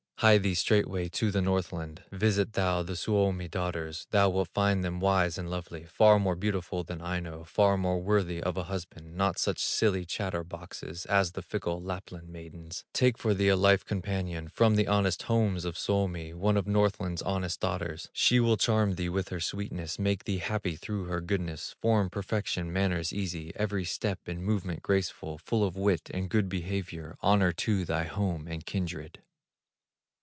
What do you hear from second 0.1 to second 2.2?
Hie thee straightway to the Northland,